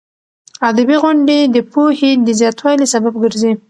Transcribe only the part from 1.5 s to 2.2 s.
د پوهې